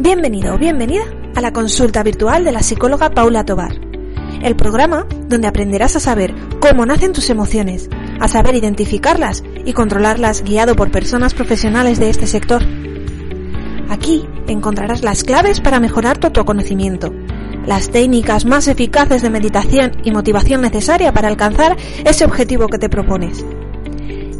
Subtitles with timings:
[0.00, 1.02] Bienvenido o bienvenida
[1.34, 3.74] a la consulta virtual de la psicóloga Paula Tobar,
[4.42, 10.42] el programa donde aprenderás a saber cómo nacen tus emociones, a saber identificarlas y controlarlas
[10.42, 12.62] guiado por personas profesionales de este sector.
[13.90, 17.12] Aquí encontrarás las claves para mejorar tu autoconocimiento,
[17.66, 22.88] las técnicas más eficaces de meditación y motivación necesaria para alcanzar ese objetivo que te
[22.88, 23.44] propones.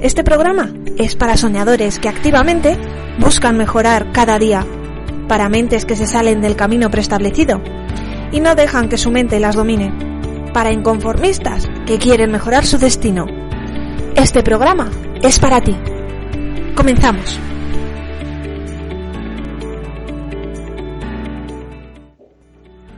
[0.00, 2.76] Este programa es para soñadores que activamente
[3.18, 4.66] buscan mejorar cada día,
[5.28, 7.62] para mentes que se salen del camino preestablecido
[8.32, 9.92] y no dejan que su mente las domine,
[10.52, 13.26] para inconformistas que quieren mejorar su destino.
[14.14, 14.90] Este programa
[15.22, 15.76] es para ti.
[16.74, 17.38] Comenzamos.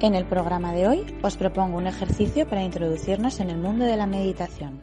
[0.00, 3.98] En el programa de hoy os propongo un ejercicio para introducirnos en el mundo de
[3.98, 4.80] la meditación.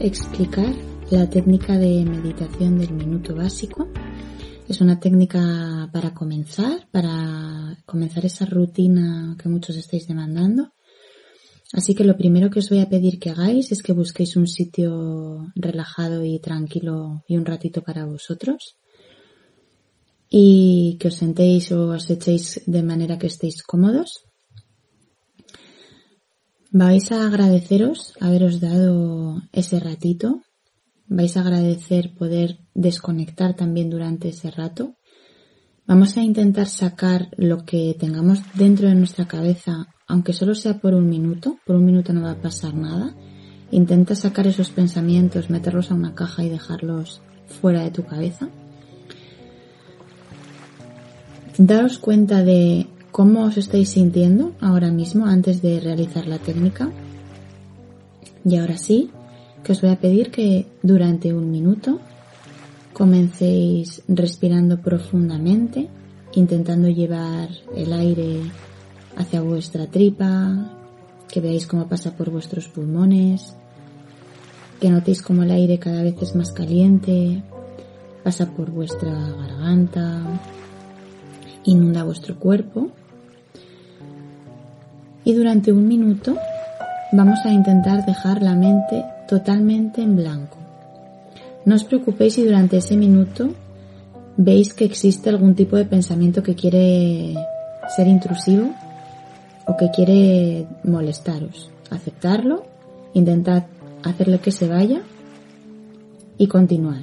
[0.00, 0.74] Explicar
[1.10, 3.88] la técnica de meditación del minuto básico.
[4.68, 10.72] Es una técnica para comenzar, para comenzar esa rutina que muchos estáis demandando.
[11.72, 14.46] Así que lo primero que os voy a pedir que hagáis es que busquéis un
[14.46, 18.76] sitio relajado y tranquilo y un ratito para vosotros
[20.28, 24.26] y que os sentéis o os echéis de manera que estéis cómodos.
[26.78, 30.42] Vais a agradeceros haberos dado ese ratito.
[31.08, 34.94] Vais a agradecer poder desconectar también durante ese rato.
[35.86, 40.92] Vamos a intentar sacar lo que tengamos dentro de nuestra cabeza, aunque solo sea por
[40.92, 41.56] un minuto.
[41.64, 43.16] Por un minuto no va a pasar nada.
[43.70, 47.22] Intenta sacar esos pensamientos, meterlos a una caja y dejarlos
[47.58, 48.50] fuera de tu cabeza.
[51.56, 52.86] Daos cuenta de
[53.16, 56.90] cómo os estáis sintiendo ahora mismo antes de realizar la técnica.
[58.44, 59.08] Y ahora sí,
[59.64, 61.98] que os voy a pedir que durante un minuto
[62.92, 65.88] comencéis respirando profundamente,
[66.34, 68.42] intentando llevar el aire
[69.16, 70.76] hacia vuestra tripa,
[71.26, 73.56] que veáis cómo pasa por vuestros pulmones,
[74.78, 77.42] que notéis cómo el aire cada vez es más caliente,
[78.22, 80.20] pasa por vuestra garganta,
[81.64, 82.90] inunda vuestro cuerpo
[85.26, 86.36] y durante un minuto
[87.10, 90.56] vamos a intentar dejar la mente totalmente en blanco.
[91.64, 93.50] No os preocupéis si durante ese minuto
[94.36, 97.34] veis que existe algún tipo de pensamiento que quiere
[97.96, 98.70] ser intrusivo
[99.66, 101.70] o que quiere molestaros.
[101.90, 102.62] Aceptarlo,
[103.12, 103.64] intentad
[104.04, 105.02] hacerle que se vaya
[106.38, 107.02] y continuar.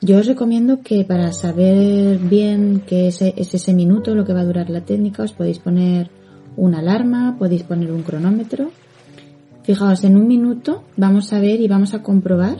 [0.00, 4.44] Yo os recomiendo que para saber bien qué es, ese minuto, lo que va a
[4.44, 6.10] durar la técnica, os podéis poner
[6.56, 8.70] una alarma, podéis poner un cronómetro.
[9.62, 12.56] Fijaos, en un minuto vamos a ver y vamos a comprobar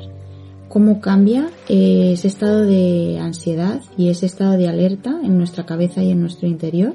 [0.69, 6.11] cómo cambia ese estado de ansiedad y ese estado de alerta en nuestra cabeza y
[6.11, 6.95] en nuestro interior.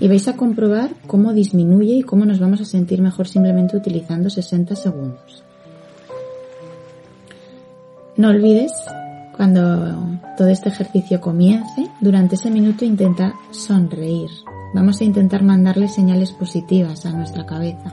[0.00, 4.30] Y vais a comprobar cómo disminuye y cómo nos vamos a sentir mejor simplemente utilizando
[4.30, 5.44] 60 segundos.
[8.16, 8.72] No olvides
[9.36, 14.28] cuando todo este ejercicio comience, durante ese minuto intenta sonreír.
[14.72, 17.92] Vamos a intentar mandarle señales positivas a nuestra cabeza.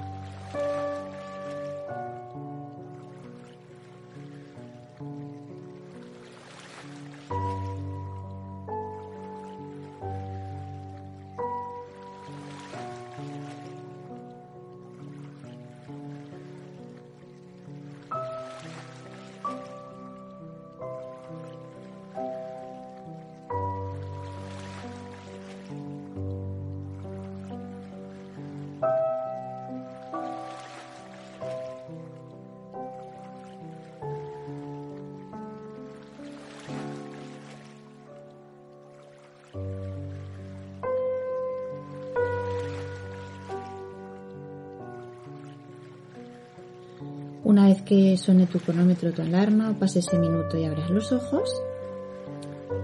[47.48, 51.14] Una vez que suene tu cronómetro, tu alarma o pase ese minuto y abras los
[51.14, 51.50] ojos,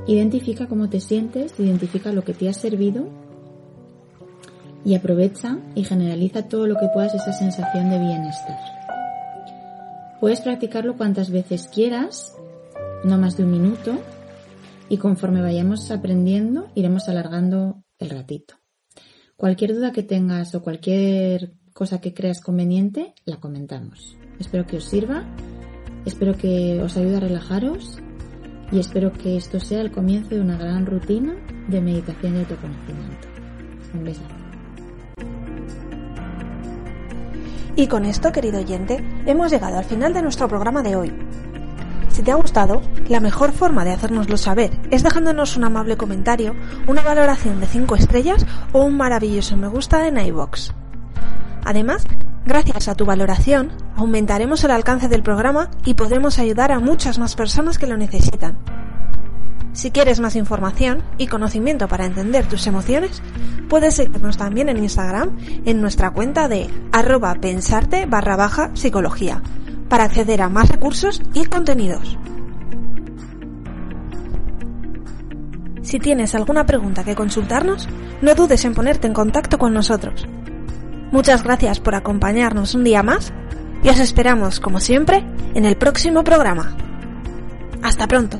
[0.07, 3.09] identifica cómo te sientes, identifica lo que te ha servido
[4.85, 8.57] y aprovecha y generaliza todo lo que puedas esa sensación de bienestar.
[10.21, 12.33] Puedes practicarlo cuantas veces quieras,
[13.03, 13.97] no más de un minuto,
[14.87, 18.55] y conforme vayamos aprendiendo iremos alargando el ratito.
[19.35, 24.15] Cualquier duda que tengas o cualquier cosa que creas conveniente, la comentamos.
[24.39, 25.25] Espero que os sirva,
[26.05, 27.99] espero que os ayude a relajaros
[28.71, 31.35] y espero que esto sea el comienzo de una gran rutina
[31.67, 33.27] de meditación y autoconocimiento.
[33.93, 34.21] Un beso.
[37.75, 41.11] Y con esto, querido oyente, hemos llegado al final de nuestro programa de hoy.
[42.09, 46.55] Si te ha gustado, la mejor forma de hacérnoslo saber es dejándonos un amable comentario,
[46.87, 50.71] una valoración de 5 estrellas o un maravilloso me gusta en iBox.
[51.65, 52.05] Además,
[52.45, 57.35] gracias a tu valoración, aumentaremos el alcance del programa y podremos ayudar a muchas más
[57.35, 58.57] personas que lo necesitan.
[59.73, 63.23] Si quieres más información y conocimiento para entender tus emociones,
[63.69, 69.41] puedes seguirnos también en Instagram en nuestra cuenta de arroba pensarte barra baja psicología
[69.89, 72.17] para acceder a más recursos y contenidos.
[75.81, 77.89] Si tienes alguna pregunta que consultarnos,
[78.21, 80.27] no dudes en ponerte en contacto con nosotros.
[81.13, 83.31] Muchas gracias por acompañarnos un día más
[83.83, 85.23] y os esperamos, como siempre,
[85.53, 86.75] en el próximo programa.
[87.83, 88.39] Hasta pronto.